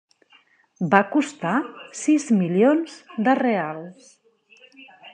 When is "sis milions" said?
2.01-2.99